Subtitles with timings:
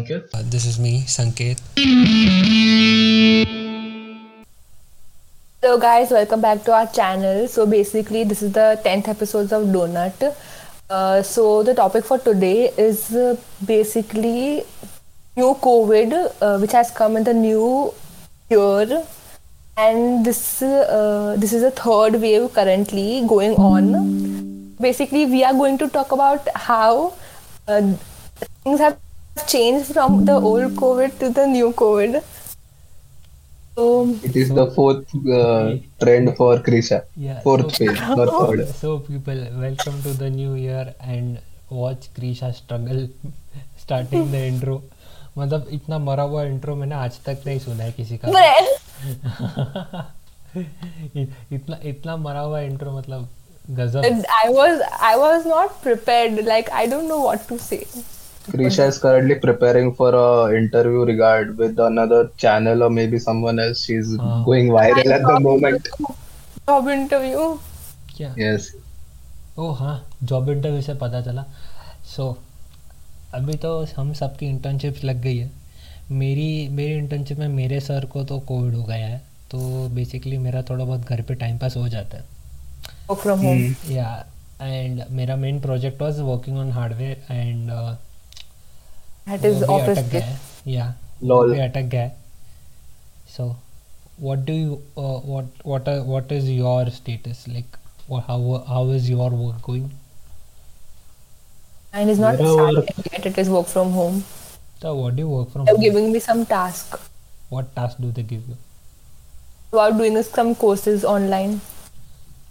[0.00, 0.28] Ankit.
[0.32, 1.60] Uh, this is me, Sanket.
[5.62, 7.46] Hello guys, welcome back to our channel.
[7.46, 10.34] So basically, this is the 10th episode of Donut.
[10.88, 14.64] Uh, so the topic for today is uh, basically
[15.36, 17.92] new COVID, uh, which has come in the new
[18.48, 19.04] year,
[19.76, 24.74] and this uh, this is a third wave currently going on.
[24.80, 27.12] Basically, we are going to talk about how
[27.68, 27.92] uh,
[28.64, 28.98] things have
[29.46, 32.22] changed from the old COVID to the new COVID.
[33.76, 37.04] So It is the fourth uh, trend for Krisha.
[37.16, 37.40] Yeah.
[37.40, 38.68] Fourth so, phase, not third.
[38.68, 41.38] so people, welcome to the new year and
[41.70, 43.08] watch Krisha struggle
[43.76, 44.82] starting the intro.
[45.38, 48.28] मतलब इतना मरा हुआ intro मैंने आज तक नहीं सुना है किसी का
[51.54, 53.28] इतना इतना मरा हुआ इंट्रो मतलब
[53.70, 56.44] गजब I was I was not prepared.
[56.44, 57.86] Like I don't know what to say.
[58.44, 63.84] Krisha is currently preparing for a interview regard with another channel or maybe someone else.
[63.84, 64.42] She's Ah.
[64.44, 65.88] going viral at the moment.
[66.68, 67.44] Job interview.
[68.16, 68.70] क्या Yes.
[69.58, 71.44] ओ हाँ job interview से पता चला
[72.16, 72.26] सो
[73.34, 75.50] अभी तो हम सबकी internships लग गई है
[76.20, 79.18] मेरी मेरी इंटर्नशिप में मेरे सर को तो कोविड हो गया है
[79.50, 79.58] तो
[79.94, 82.24] बेसिकली मेरा थोड़ा बहुत घर पे टाइम पास हो जाता है
[83.10, 83.62] Work from home.
[83.64, 83.90] Hmm.
[83.92, 84.08] Yeah
[84.62, 87.70] and मेरा main project was working on hardware and
[89.27, 90.65] That is office अटक गया based.
[90.67, 90.93] है या
[91.31, 91.51] Lol.
[91.53, 92.15] भी अटक गया है
[93.35, 93.45] so
[94.19, 97.75] what do you what what what is your status like
[98.29, 99.89] how how is your work going
[101.93, 103.25] Mine is not Mera work- started yet.
[103.27, 104.15] It is work from home.
[104.81, 105.65] So what do you work from?
[105.67, 105.83] They're home?
[105.83, 106.97] giving me some task
[107.51, 108.57] What task do they give you?
[109.73, 111.53] about doing some courses online.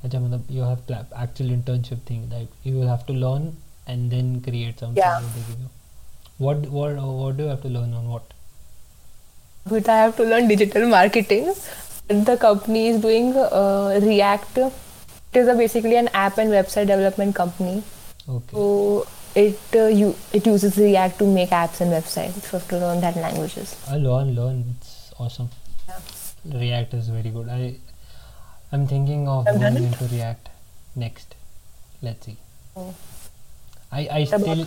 [0.05, 3.45] अच्छा मतलब you have pla- actual internship thing like you will have to learn
[3.95, 5.21] and then create something Yeah.
[5.21, 5.71] that they give you.
[6.40, 8.34] what what what do you have to learn on what?
[9.70, 11.54] But I have to learn digital marketing.
[12.08, 14.58] The company is doing uh, React.
[14.60, 17.84] It is a basically an app and website development company.
[18.28, 18.54] Okay.
[18.54, 22.40] So it uh, you it uses React to make apps and websites.
[22.48, 23.76] So I have to learn that languages.
[23.90, 24.64] I learn learn.
[24.78, 25.50] It's awesome.
[25.90, 26.58] Yeah.
[26.64, 27.50] React is very good.
[27.50, 27.76] I
[28.72, 30.50] I'm thinking of done going into React
[30.96, 31.36] next.
[32.02, 32.38] Let's see.
[32.78, 32.96] Oh.
[33.92, 34.66] I I still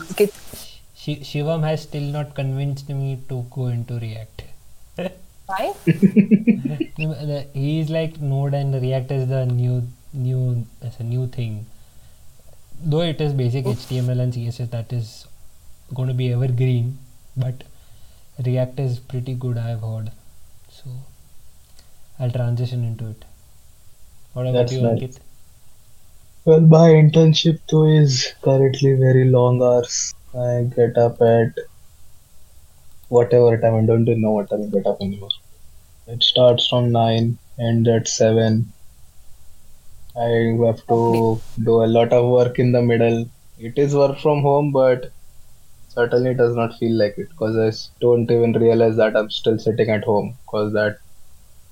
[1.09, 1.55] about Git?
[1.55, 4.43] Shi Shivam has still not convinced me to go into React.
[5.47, 5.75] Why?
[7.55, 11.67] He is like Node and React is the new new as a new thing.
[12.83, 15.27] Though it is basic HTML and CSS that is
[15.95, 16.99] going to be evergreen,
[17.37, 17.65] but
[18.45, 19.59] React is pretty good.
[19.59, 20.11] I've heard,
[20.71, 20.91] so
[22.19, 23.25] I'll transition into it.
[24.35, 25.01] What about That's you, nice.
[25.01, 25.19] Ankit?
[26.45, 30.15] Well, my internship too is currently very long hours.
[30.35, 31.59] I get up at
[33.09, 33.75] whatever time.
[33.75, 35.29] I don't even know what time I get up anymore.
[36.07, 38.73] It starts from nine, ends at seven.
[40.17, 43.29] I have to do a lot of work in the middle.
[43.59, 45.13] It is work from home, but
[45.89, 47.71] certainly it does not feel like it because I
[48.01, 50.99] don't even realize that I'm still sitting at home because that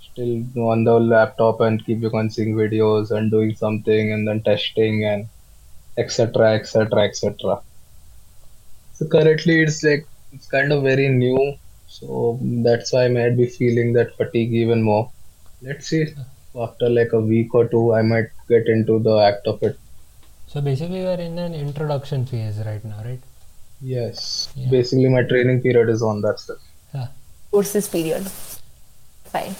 [0.02, 4.42] still on the laptop and keep you on seeing videos and doing something and then
[4.42, 5.28] testing and
[5.96, 7.62] etc etc etc
[9.00, 11.38] so currently it's like it's kind of very new
[11.88, 15.10] so that's why i might be feeling that fatigue even more
[15.62, 16.04] let's see
[16.66, 19.78] after like a week or two i might get into the act of it
[20.52, 23.20] So basically, we are in an introduction phase right now, right?
[23.80, 24.70] yes Yeah.
[24.70, 26.58] basically my training period is on that stuff
[26.94, 27.06] Yeah.
[27.52, 28.24] Courses period.
[29.32, 29.54] Fine.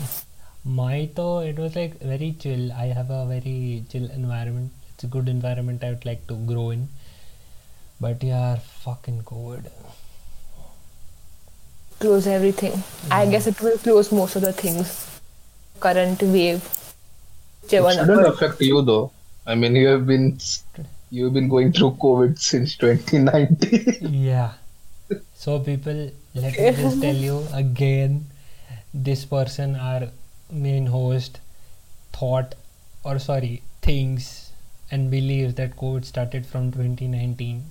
[0.64, 2.72] My though it was like very chill.
[2.72, 4.72] I have a very chill environment.
[4.94, 6.88] It's a good environment I would like to grow in.
[8.00, 9.71] But yeah, fucking COVID.
[11.99, 12.83] Close everything.
[13.11, 15.21] I guess it will close most of the things.
[15.81, 16.62] Current wave.
[16.65, 19.12] it Whichever shouldn't affect you though
[19.47, 20.38] i mean you have been
[21.11, 23.97] you've been going through covid since 2019
[24.29, 24.53] Yeah.
[25.35, 28.26] So people, let me just tell you again,
[28.94, 30.08] this person, our
[30.50, 31.41] main host,
[32.12, 32.55] thought
[33.05, 34.53] or sorry, thinks
[34.91, 37.64] and believes that COVID started from 2019.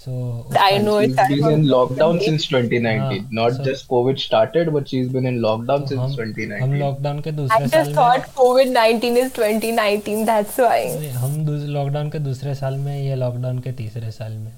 [0.00, 0.16] So
[0.62, 3.22] I know she's it started been from in lockdown since 2019.
[3.22, 6.14] Ah, Not so- just COVID started, but she's been in lockdown तो since हम हम
[6.18, 6.76] 2019.
[6.80, 10.22] Lockdown के I दूसरे just साल में thought COVID 19 is 2019.
[10.28, 10.78] That's why.
[11.16, 11.34] हम
[11.78, 14.52] lockdown के दूसरे साल में ये लॉकडाउन के तीसरे साल में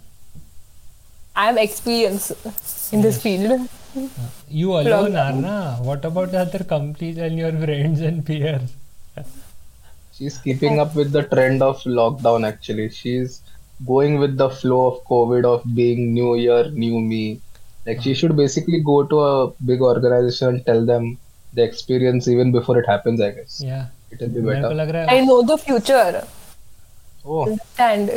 [1.36, 3.68] I am experienced in this field.
[4.52, 5.16] You alone Lockdown.
[5.16, 8.70] Are ना what about the other companies and your friends and peers
[10.18, 12.86] She's keeping up with the trend of lockdown actually.
[12.94, 13.34] She's
[13.86, 17.22] going with the flow of COVID of being new year, new me.
[17.86, 21.06] Like she should basically go to a big organization and tell them
[21.54, 23.20] the experience even before it happens.
[23.20, 23.78] I guess या
[24.12, 24.74] it will be मेरे को better.
[24.80, 26.24] लग रहा I है know the future.
[27.24, 28.10] Oh, Understand?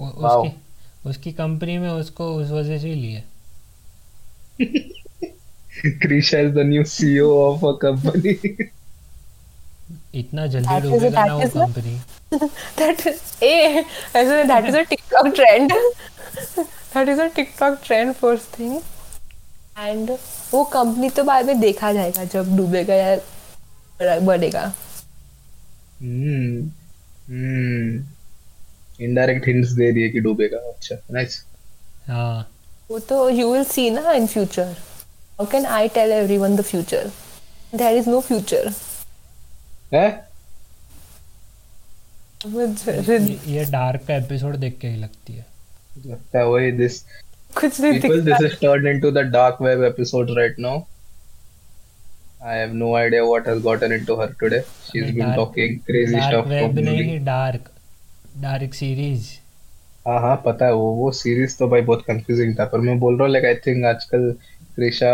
[0.00, 0.40] वो- Wow.
[0.46, 3.22] उसकी उसकी company में उसको उस वजह से ही लिए
[6.02, 8.38] Krisha is the new CEO of a company.
[10.13, 11.99] इतना जल्दी डूबेगा ना वो कंपनी
[12.77, 13.83] दैट इज़ ए
[14.15, 18.79] ऐसे that is a TikTok trend that is a TikTok trend first thing
[19.79, 20.11] and
[20.51, 24.61] वो कंपनी तो बाद में देखा जाएगा जब डूबेगा या बढ़ेगा।
[26.01, 26.61] हम्म
[27.27, 28.03] हम्म
[29.05, 31.43] इनडायरेक्ट हिंट्स दे दिए कि डूबेगा। अच्छा नाइस
[32.07, 32.49] हाँ।
[32.91, 34.71] वो तो यू विल सी ना in future
[35.37, 37.11] how can I tell everyone the future
[37.75, 38.73] there is no future
[39.93, 40.07] है?
[42.45, 43.17] ये,
[43.47, 45.45] ये डार्क का एपिसोड देख के ही लगती है।
[46.07, 46.97] लगता है वही this
[47.59, 50.75] कुछ नहीं दिखता। this is turned into the dark web episode right now.
[52.45, 54.61] I have no idea what has gotten into her today.
[54.85, 57.69] She's अबे been dark- talking crazy dark stuff web नहीं डार्क
[58.41, 59.29] डार्क सीरीज़
[60.07, 63.15] हाँ हाँ पता है वो वो series तो भाई बहुत कंफ्यूजिंग था पर मैं बोल
[63.17, 64.31] रहा हूँ लाइक आई थिंक आजकल
[64.75, 65.11] कृषा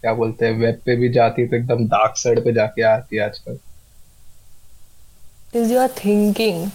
[0.00, 3.16] क्या बोलते हैं वेब पे भी जाती है तो एकदम डार्क साइड पे जाके आती
[3.16, 3.58] है आजकल।
[5.52, 6.72] is your thinking?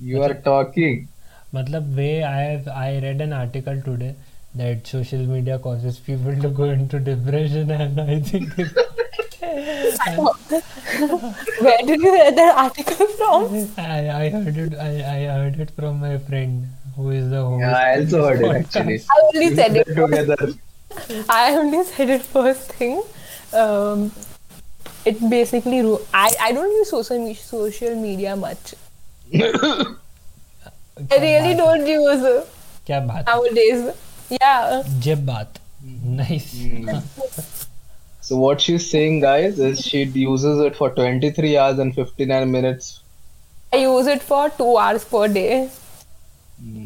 [0.00, 1.08] You are talking.
[1.54, 4.10] मतलब way i have i read an article today
[4.60, 8.52] that social media causes people to go into depression and i think
[11.64, 13.68] where did you read that article from?
[13.78, 16.66] I, I heard it I, I heard it from my friend
[16.96, 17.60] who is the host.
[17.60, 18.98] Yeah, i also heard it actually.
[19.10, 20.52] I only said it together.
[21.28, 23.02] i only said it first thing.
[23.52, 24.12] Um,
[25.06, 28.74] it basically ru- I I don't use social me- social media much.
[31.10, 32.24] I really don't use
[32.86, 33.84] क्या बात nowadays.
[34.30, 34.82] Yeah.
[35.06, 35.58] जब बात
[36.20, 36.48] nice
[38.22, 42.90] So what she's saying, guys, is she uses it for 23 hours and 59 minutes.
[43.72, 45.68] I use it for two hours per day.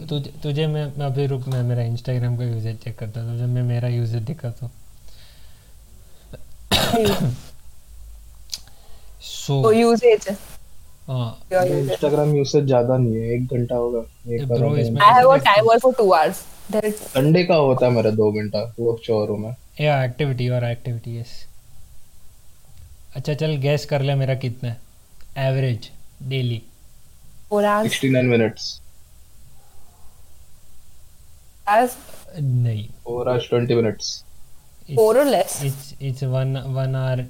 [0.08, 3.46] तुझे तुझे मैं मैं अभी रुक मैं मेरा इंस्टाग्राम का यूजेज चेक करता हूँ तुझे
[3.54, 4.72] मैं मेरा यूजेज दिखाता हूँ
[9.46, 10.28] सो So usage.
[11.08, 14.00] हाँ इंस्टाग्राम यूसेज ज़्यादा नहीं है एक घंटा होगा
[14.34, 14.42] एक
[14.80, 16.42] इसमें- I have a timer for two hours.
[17.14, 21.32] Sunday का होता है मेरा दो घंटा वो शोरूम में या एक्टिविटी और एक्टिविटी यस
[23.16, 25.90] अच्छा चल गैस कर ले मेरा कितना है average
[26.30, 26.62] daily
[27.50, 27.92] four hours.
[27.98, 28.70] 69 minutes.
[31.66, 31.96] Hours.
[32.40, 34.08] नहीं 4 hours 20 minutes.
[34.88, 35.62] Four or less.
[35.64, 37.24] It's it's one one hour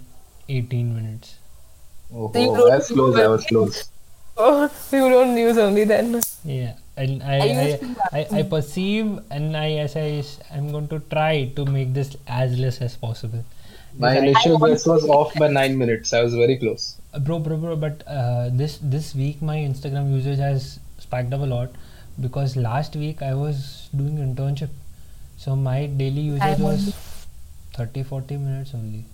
[0.51, 1.35] 18 minutes
[2.15, 3.17] Oh, So you oh, I was close.
[3.17, 3.89] I was close.
[4.37, 6.21] Oh, you don't use only then.
[6.45, 7.67] Yeah, and I I
[8.13, 11.93] I, I, I perceive and I as I s- I'm going to try to make
[11.95, 13.45] this as less as possible.
[13.97, 16.13] My initial guess was off by 9 minutes.
[16.13, 16.97] I was very close.
[17.13, 17.77] Uh, bro, bro, bro.
[17.77, 21.71] But uh, this this week my Instagram usage has spiked up a lot
[22.21, 24.71] because last week I was doing internship,
[25.37, 26.95] so my daily usage was only.
[27.77, 29.05] 30 40 minutes only.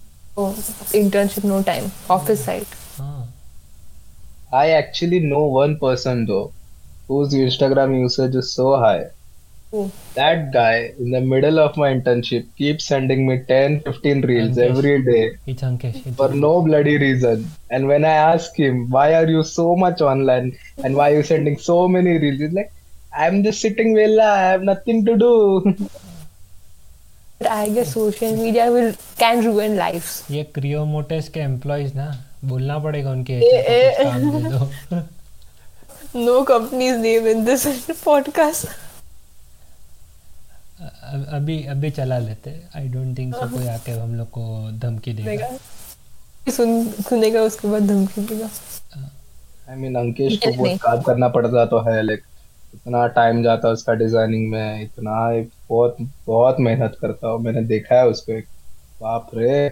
[0.40, 0.52] Oh,
[0.98, 1.90] internship, no time.
[2.08, 2.68] Office site.
[2.98, 3.24] Ah.
[4.50, 6.52] I actually know one person though
[7.08, 9.10] whose Instagram usage is so high.
[9.70, 9.92] Who?
[10.14, 14.70] That guy in the middle of my internship keeps sending me 10 15 reels Ankesh.
[14.70, 16.06] every day It's Ankesh.
[16.06, 17.48] It's for no bloody reason.
[17.70, 21.22] And when I ask him, why are you so much online and why are you
[21.22, 22.40] sending so many reels?
[22.40, 22.72] He's like,
[23.16, 25.76] I'm just sitting villa, I have nothing to do.
[27.48, 32.06] I guess social media will can ruin lives ये क्रियोमोटेस के employees ना
[32.44, 33.40] बोलना पड़ेगा उनके
[36.16, 37.66] no companies name in this
[38.04, 38.66] podcast
[41.32, 45.48] अभी अभी चला लेते। आई डोंट थिंक सो कोई आके हम लोग को धमकी देगा।
[46.48, 48.48] सुन सुनेगा उसके बाद धमकी देगा।
[49.70, 52.22] आई मीन अंकेश को बहुत काम करना पड़ता तो है लाइक
[52.74, 55.16] इतना टाइम जाता है उसका डिज़ाइनिंग में इतना
[55.70, 55.96] बहुत
[56.26, 58.46] बहुत मेहनत करता हूँ। मैंने देखा है उसको एक।
[59.00, 59.66] बाप रे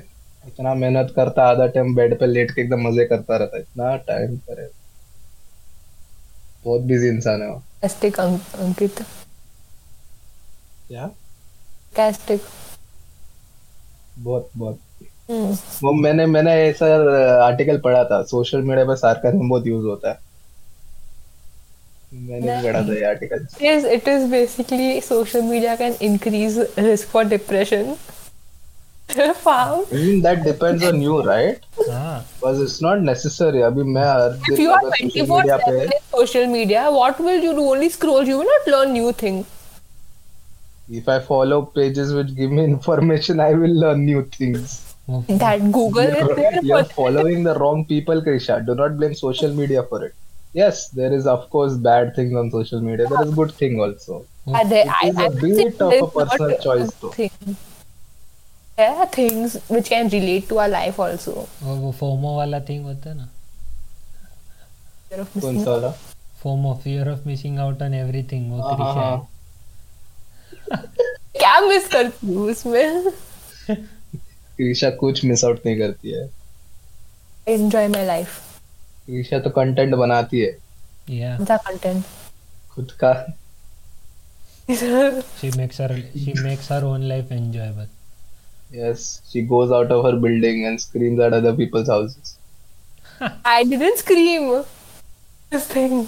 [0.47, 4.37] इतना मेहनत करता आधा टाइम बेड पे लेट के एकदम मज़े करता रहता इतना टाइम
[4.37, 4.69] करे।
[6.65, 9.03] बहुत बिज़ी इंसान है वो। कैस्टिक अंकित।
[10.89, 11.07] क्या?
[11.97, 12.41] कैस्टिक
[14.19, 14.79] बहुत बहुत।
[15.31, 16.87] हम्म। वो मैंने मैंने ऐसा
[17.45, 20.28] आर्टिकल पढ़ा था। सोशल मीडिया पे सार्काज्म बहुत यूज़ होता है।
[23.61, 27.97] yes, it is basically social media can increase risk for depression.
[29.37, 29.87] Found.
[29.91, 31.59] I mean, that depends on you, right?
[31.77, 33.65] Because it's not necessary.
[33.65, 35.85] I mean, if you are 24 media pe...
[35.85, 37.61] in social media, what will you do?
[37.61, 38.23] Only scroll.
[38.23, 39.47] You will not learn new things.
[40.91, 44.95] If I follow pages which give me information, I will learn new things.
[45.09, 48.65] that Google you're, following the wrong people, Krisha.
[48.65, 50.15] Do not blame social media for it.
[50.55, 53.07] Yes, there is of course bad things on social media.
[53.07, 54.25] There is good thing also.
[54.47, 57.11] Are there, It I, is a bit of a personal choice though.
[57.11, 57.57] thing.
[58.79, 61.35] There are things which can relate to our life also.
[61.63, 63.29] वो वो FOMO वाला thing होता है ना
[65.11, 65.91] Fear of कौन missing सा वाला?
[66.43, 69.29] FOMO fear of missing out on everything वो हाँ, हाँ, क्रिशा है हाँ.
[71.39, 73.13] क्या मिस करती हूँ उसमें
[74.71, 76.29] ईशा कुछ मिस आउट नहीं करती है
[77.49, 78.41] enjoy my life
[79.20, 80.52] ईशा तो कंटेंट बनाती है
[81.10, 82.04] या द कंटेंट
[82.76, 83.14] खुद का
[84.70, 85.90] she makes her
[86.26, 87.88] she makes her own life enjoyable
[88.82, 92.38] yes she goes out of her building and screams at other people's houses
[93.56, 94.48] I didn't scream
[95.52, 96.08] this thing.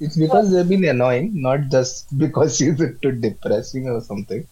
[0.00, 4.42] it's because they've been annoying not just because she's into depressing or something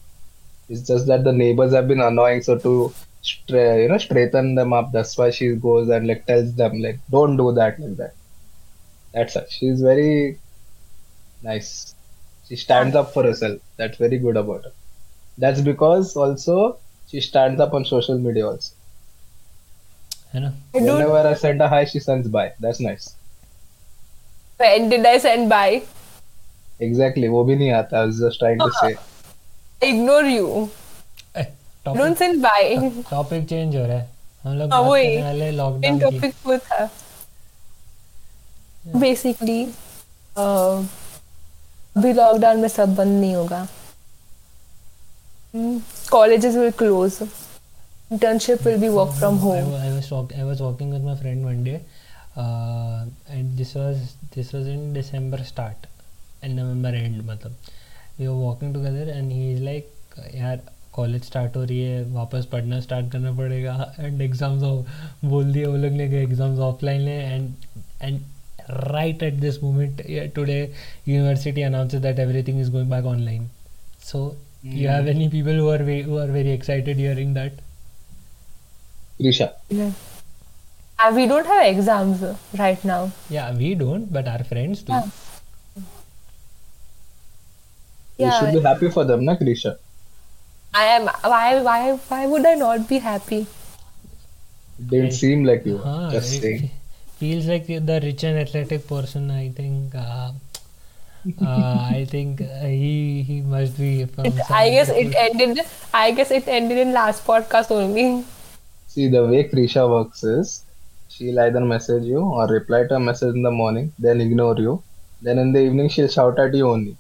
[0.69, 2.73] it's just that the neighbors have been annoying so to
[3.31, 6.99] stra- you know straighten them up that's why she goes and like tells them like
[7.17, 8.15] don't do that like that
[9.15, 10.39] that's her she's very
[11.43, 11.95] nice
[12.49, 14.73] she stands up for herself that's very good about her
[15.39, 16.57] that's because also
[17.09, 18.75] she stands up on social media also
[20.35, 20.91] है ना I don't.
[20.91, 23.11] whenever i send her hi she sends bye that's nice
[24.63, 25.83] When did I send by?
[26.87, 30.47] exactly वो भी नहीं आता i was just trying to say I ignore you.
[31.88, 33.04] Topic send by.
[33.10, 34.10] Topic change हो रहा है
[34.44, 36.90] हम लोग हाँ, इन लॉकडाउन की टॉपिक वो था
[39.00, 39.64] बेसिकली
[41.98, 43.68] अभी लॉकडाउन में सब बंद नहीं होगा
[46.12, 50.44] colleges will close internship will be work from I, home wa- I was talk, I
[50.50, 51.80] was walking with my friend one day,
[52.44, 53.06] uh,
[53.38, 54.04] and this was
[54.36, 55.88] this was in December start,
[56.44, 57.56] and November end मतलब
[58.20, 59.94] we were walking together and he is like
[60.36, 60.60] यार
[60.98, 64.64] college start हो रही है वापस पढ़ना start करना पड़ेगा and exams
[65.30, 67.54] बोल दिए वो लोग ने कि एग्ज़ाम्स ऑफलाइन है and
[68.02, 68.20] and
[68.70, 70.74] right at this moment yeah, today
[71.06, 73.46] university announces that everything is going back online
[74.08, 74.24] so
[74.78, 77.64] you have any people who are ve- who are very excited hearing that
[79.28, 79.50] Risha
[81.00, 82.22] Uh, we don't have exams
[82.60, 83.12] right now.
[83.30, 84.94] Yeah, we don't, but our friends do.
[84.94, 85.10] Yeah.
[88.20, 89.78] you should be happy for them na Krisha
[90.78, 91.08] I am.
[91.34, 91.62] Why?
[91.68, 91.94] Why?
[92.10, 93.46] Why would I not be happy?
[94.80, 95.84] It didn't seem like you were.
[95.84, 96.70] Huh, just it saying
[97.22, 99.32] feels like the the rich and athletic person.
[99.32, 99.96] I think.
[99.96, 100.32] Uh,
[101.42, 104.26] uh, I think uh, he he must be from.
[104.26, 105.66] It, I guess it ended.
[105.94, 108.24] I guess it ended in last podcast only.
[108.88, 110.64] See, the way Krisha works is
[111.10, 114.82] she'll either message you or reply to a message in the morning, then ignore you.
[115.22, 116.96] Then in the evening, she'll shout at you only.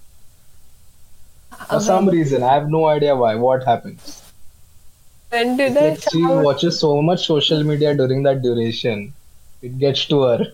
[1.70, 3.36] For some reason, I have no idea why.
[3.36, 4.24] What happens?
[5.30, 5.90] When did I?
[5.90, 9.14] like she watches so much social media during that duration.
[9.62, 10.46] It gets to her.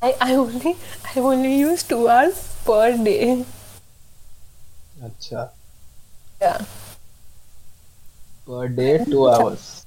[0.00, 0.76] I, I only
[1.14, 3.44] I only use two hours per day.
[5.02, 5.50] Acha.
[6.40, 6.64] Yeah.
[8.46, 9.84] Per day, two hours.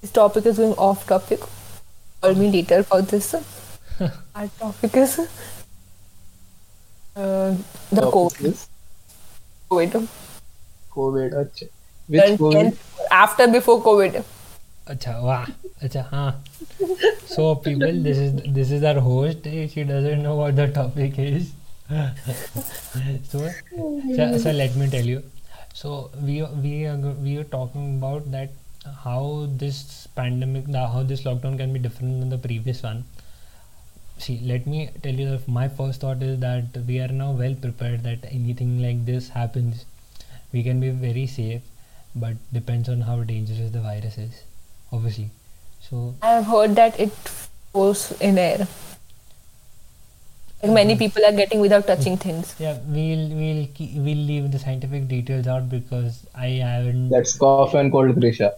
[0.00, 1.40] This topic is going off topic.
[2.20, 3.34] Call me later for this.
[4.34, 5.18] Our topic is
[7.16, 7.54] uh,
[7.90, 8.66] the COVID.
[9.70, 10.08] COVID.
[10.94, 11.32] COVID.
[11.42, 11.68] Acha.
[12.08, 12.76] Which And- COVID?
[13.10, 14.24] after before COVID.
[14.86, 15.46] Acha, wow.
[15.82, 16.32] Acha, huh.
[17.26, 19.46] So people, this is this is our host.
[19.46, 19.66] Eh?
[19.66, 21.52] She doesn't know what the topic is.
[23.30, 23.48] so,
[24.16, 25.22] so, so let me tell you.
[25.74, 28.50] So we we are we are talking about that
[29.04, 33.04] how this pandemic, how this lockdown can be different than the previous one.
[34.18, 37.54] See, let me tell you that my first thought is that we are now well
[37.54, 39.84] prepared that anything like this happens,
[40.52, 41.62] we can be very safe,
[42.14, 44.42] but depends on how dangerous the virus is,
[44.92, 45.30] obviously.
[45.80, 47.12] So I have heard that it
[47.72, 48.66] goes in air.
[50.62, 52.54] Like many people are getting without touching things.
[52.58, 57.10] yeah, we'll we'll keep, we'll leave the scientific details out because I haven't.
[57.10, 58.54] That's cough and cold, Krisha.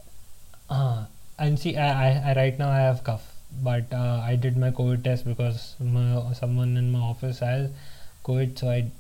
[0.70, 1.04] Uh,
[1.38, 3.26] and see, I, I, I right now I have cough,
[3.62, 7.70] but uh, I did my COVID test because my, someone in my office has
[8.24, 8.90] COVID, so I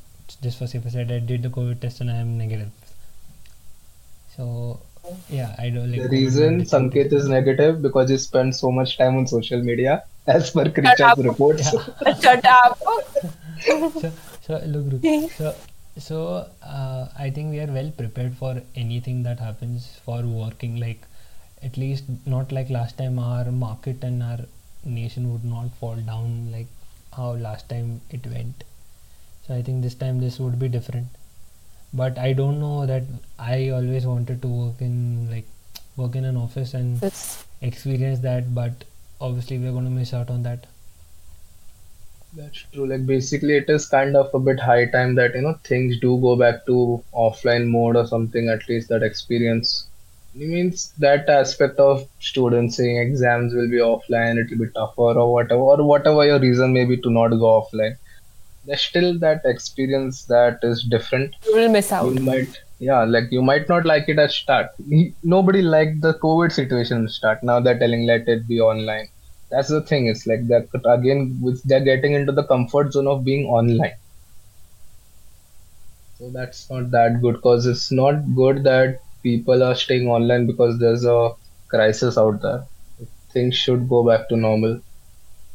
[0.42, 2.70] just for safer side I did the COVID test and I am negative.
[4.36, 4.80] So
[5.28, 6.02] yeah, I don't like.
[6.02, 6.70] The reason negative.
[6.70, 10.74] Sanket is negative because he spends so much time on social media, as per up.
[10.74, 11.70] Krisha's reports.
[12.22, 12.78] Shut up.
[13.60, 14.12] so,
[14.42, 15.30] so look, look.
[15.32, 15.54] So,
[15.98, 20.78] so uh, I think we are well prepared for anything that happens for working.
[20.78, 21.02] Like,
[21.62, 23.18] at least not like last time.
[23.18, 24.40] Our market and our
[24.84, 26.66] nation would not fall down like
[27.12, 28.64] how last time it went.
[29.46, 31.08] So I think this time this would be different.
[31.92, 33.04] But I don't know that
[33.38, 35.46] I always wanted to work in like
[35.96, 38.84] work in an office and It's experience that but
[39.20, 40.66] obviously we're going to miss out on that.
[42.34, 42.86] That's true.
[42.86, 46.20] Like basically, it is kind of a bit high time that you know things do
[46.20, 48.48] go back to offline mode or something.
[48.48, 49.87] At least that experience.
[50.40, 55.18] It means that aspect of students saying exams will be offline, it will be tougher
[55.22, 57.96] or whatever, or whatever your reason may be to not go offline.
[58.64, 61.34] There's still that experience that is different.
[61.44, 62.14] you will miss out.
[62.14, 64.68] You might, yeah, like you might not like it at start.
[65.24, 67.42] Nobody liked the COVID situation at start.
[67.42, 69.08] Now they're telling let it be online.
[69.50, 70.06] That's the thing.
[70.06, 73.96] It's like that again, which they're getting into the comfort zone of being online.
[76.18, 80.79] So that's not that good because it's not good that people are staying online because
[80.79, 81.31] there's a
[81.67, 82.65] crisis out there.
[83.31, 84.79] Things should go back to normal.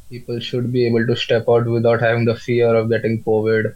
[0.09, 3.73] People should be able to step out without having the fear of getting COVID.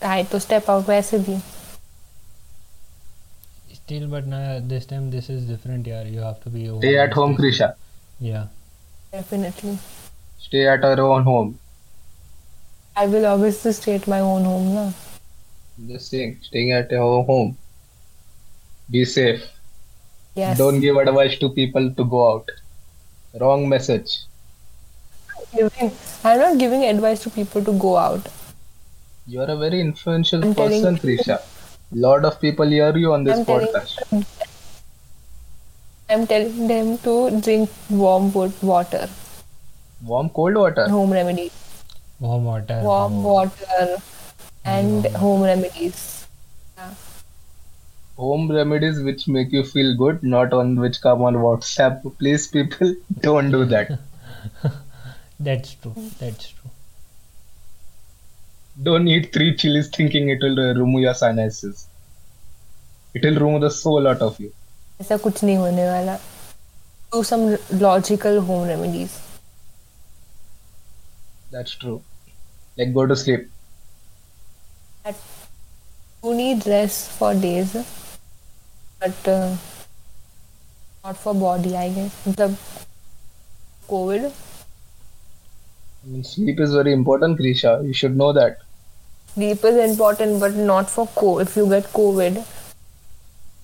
[0.00, 1.40] I to step out वैसे भी.
[3.74, 7.12] Still but now this time this is different yeah you have to be Stay at
[7.12, 7.74] home, Krisha.
[8.20, 8.46] Yeah.
[9.12, 9.78] Definitely.
[10.38, 11.58] Stay at our own home.
[12.94, 14.90] I will obviously stay at my own home na.
[15.86, 17.56] Just saying, staying at your home.
[18.89, 19.43] be safe.
[20.35, 20.57] Yes.
[20.57, 22.49] Don't give advice to people to go out.
[23.39, 24.19] Wrong message.
[25.55, 25.91] Giving,
[26.23, 28.27] I'm not giving advice to people to go out.
[29.27, 31.41] You are a very influential I'm telling person, Krisha.
[31.91, 34.25] Lot of people hear you on this I'm telling podcast.
[36.09, 39.09] I'm telling them to drink warm water,
[40.03, 40.87] Warm, cold water.
[40.89, 41.51] home remedy.
[42.19, 42.81] Warm water.
[42.83, 43.97] warm water,
[44.65, 46.22] and home remedies.
[48.17, 52.03] Home remedies which make you feel good, not on which come on WhatsApp.
[52.19, 53.99] Please, people, don't do that.
[55.39, 55.95] That's true.
[56.19, 56.69] That's true.
[58.81, 61.87] Don't eat three chilies thinking it will remove your sinuses.
[63.15, 64.51] It will remove the soul out of you.
[65.01, 66.17] ऐसा कुछ नहीं होने वाला.
[67.11, 69.19] Do some logical home remedies.
[71.51, 72.01] That's true.
[72.77, 73.49] Like go to sleep.
[76.23, 77.75] You need rest for days,
[79.03, 79.55] but uh,
[81.03, 82.23] not for body, I guess.
[82.23, 82.55] The
[83.89, 84.31] COVID,
[86.03, 87.85] I mean, sleep is very important, Krisha.
[87.85, 88.59] You should know that.
[89.33, 91.39] sleep is important, but not for co.
[91.39, 92.43] If you get COVID,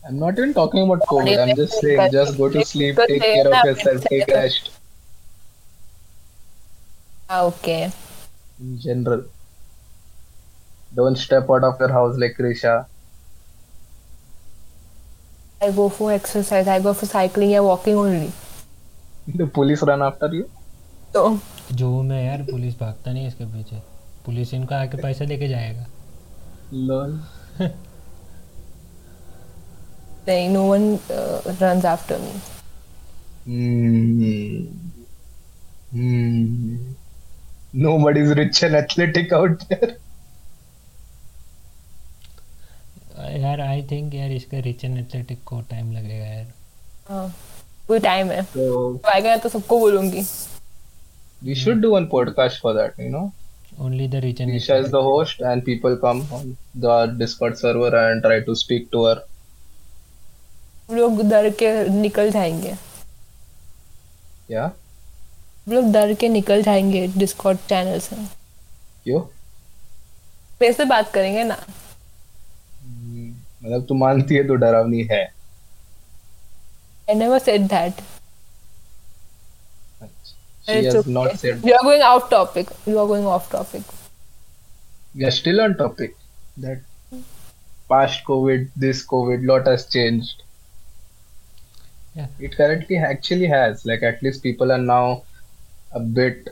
[0.08, 1.42] I'm not even talking about COVID.
[1.48, 4.72] I'm just saying, just go to sleep, take care of yourself, take rest
[7.30, 7.92] ah, okay.
[8.60, 9.26] in general.
[10.96, 12.88] Don't step out of your house like Krisha.
[15.62, 16.68] I go for exercise.
[16.68, 18.32] I go for cycling or walking only.
[19.28, 20.50] The police run after you.
[21.14, 21.40] So
[21.72, 23.76] जो में यार police भागता नहीं है इसके पीछे
[24.26, 25.86] police इनको आके पैसा देके जाएगा
[26.72, 27.14] Lol.
[30.28, 32.34] like, no one uh, runs after me.
[33.46, 34.66] Hmm.
[35.92, 36.78] Hmm.
[37.74, 39.96] Nobody's rich and athletic out there.
[43.20, 46.46] यार आई थिंक यार इसका रिच एंड एथलेटिक को टाइम लगेगा यार
[47.10, 47.34] हाँ,
[47.88, 50.24] कोई टाइम है तो आएगा तो सबको बोलूँगी
[51.48, 53.28] we should do one podcast for that, you know.
[53.82, 56.50] Only the rich and Krisha is the host and people come on
[56.86, 59.16] the Discord server and try to speak to her.
[60.92, 62.72] लोग डर के निकल जाएँगे?
[64.54, 68.16] हम लोग डर के निकल जाएँगे डिस्कॉर्ड चैनल से
[69.04, 69.22] क्यों?
[70.62, 71.89] मेरे से बात करेंगे ना Hmm.
[73.63, 75.23] मतलब तू मानती है तो डरावनी है
[77.09, 77.99] I never said that.
[80.67, 81.13] She It's has okay.
[81.13, 81.63] not said.
[81.63, 82.69] You are going off topic.
[82.87, 83.83] You are going off topic.
[85.15, 86.17] We are still on topic.
[86.57, 86.81] That
[87.91, 90.43] past COVID, this COVID, lot has changed.
[92.15, 92.29] Yeah.
[92.39, 93.85] It currently actually has.
[93.85, 95.25] Like at least people are now
[95.93, 96.49] a bit,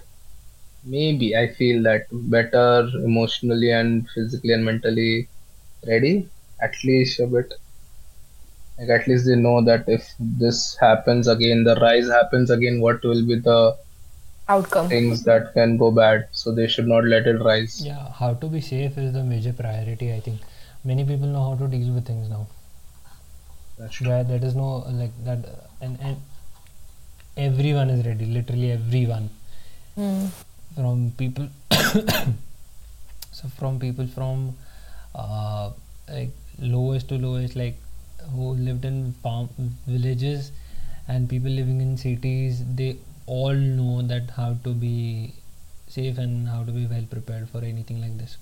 [0.84, 5.28] maybe I feel that better emotionally and physically and mentally
[5.86, 6.28] ready.
[6.61, 7.53] at least a bit.
[8.79, 13.03] Like at least they know that if this happens again, the rise happens again, what
[13.03, 13.75] will be the
[14.49, 14.87] Outcome.
[14.89, 16.27] things that can go bad.
[16.31, 17.81] So they should not let it rise.
[17.85, 20.13] Yeah, how to be safe is the major priority.
[20.13, 20.41] I think
[20.83, 22.47] many people know how to deal with things now.
[23.79, 24.09] That's true.
[24.09, 25.39] Where there is no like that,
[25.81, 26.17] and and
[27.35, 28.25] everyone is ready.
[28.25, 29.29] Literally everyone
[29.95, 30.27] Hmm.
[30.75, 31.49] from people.
[33.31, 34.55] so from people from
[35.15, 35.71] uh,
[36.09, 37.75] like lowest to lowest, like
[38.31, 39.49] who lived in farm
[39.87, 40.51] villages,
[41.07, 42.63] and people living in cities.
[42.75, 45.33] They all know that how to be
[45.87, 48.37] safe and how to be well prepared for anything like this.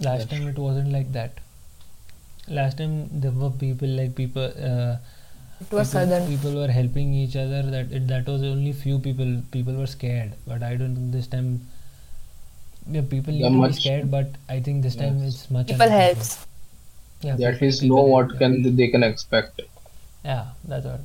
[0.00, 1.40] Last time it wasn't like that.
[2.48, 4.44] Last time there were people like people.
[4.44, 4.96] Uh,
[5.60, 6.26] It was people, sudden.
[6.28, 7.62] people were helping each other.
[7.62, 9.42] That it, that was only few people.
[9.52, 11.66] People were scared, but I don't think this time.
[12.90, 15.28] Yeah, people need Yeah, to be scared, but I think this time Yes.
[15.28, 15.66] it's much.
[15.66, 16.46] People helps.
[17.22, 18.38] Yeah, They at least people know help, what yeah.
[18.38, 19.60] can they can expect.
[20.24, 21.00] Yeah, that's what.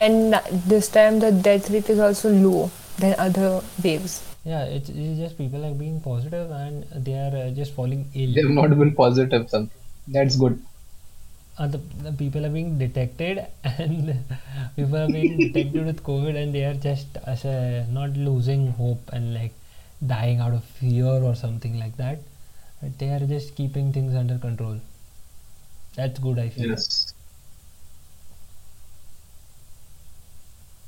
[0.00, 0.34] And
[0.66, 4.22] this time the death rate is also low than other waves.
[4.44, 8.32] Yeah, it's, it's just people are being positive and they are uh, just falling ill.
[8.34, 9.48] They've not been positive.
[9.50, 9.70] Something
[10.08, 10.60] that's good.
[11.58, 14.24] Uh, the, the people are being detected and
[14.76, 19.10] people are being detected with COVID and they are just as a, not losing hope
[19.12, 19.52] and like
[20.06, 22.20] dying out of fear or something like that.
[22.80, 24.80] But they are just keeping things under control.
[25.96, 26.68] That's good, I feel.
[26.68, 27.12] Yes.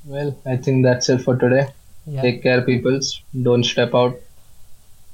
[0.05, 1.67] Well, I think that's it for today.
[2.07, 3.21] Yeah, Take care, peoples.
[3.41, 4.19] Don't step out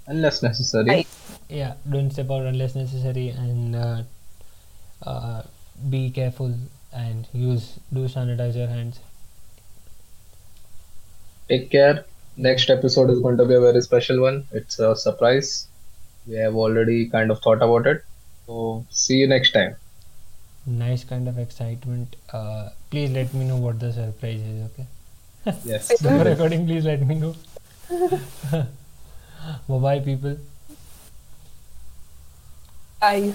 [0.06, 0.86] unless necessary.
[0.90, 1.08] Right.
[1.50, 1.74] yeah.
[1.90, 4.04] Don't step out unless necessary and uh,
[5.06, 5.42] uh,
[5.90, 6.54] be careful
[6.94, 9.00] and use do sanitize your hands.
[11.50, 12.06] Take care.
[12.38, 14.46] Next episode is going to be a very special one.
[14.52, 15.68] It's a surprise.
[16.28, 18.04] We have already kind of thought about it.
[18.46, 19.76] So, see you next time.
[20.66, 22.16] Nice kind of excitement.
[22.32, 24.88] Uh, please let me know what the surprise is, okay?
[25.66, 26.02] Yes.
[26.02, 27.36] Before recording, please let me know.
[29.68, 30.38] bye bye, people.
[33.00, 33.34] Bye.